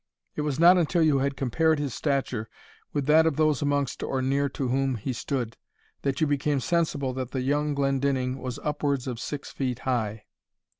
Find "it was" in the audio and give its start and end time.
0.35-0.59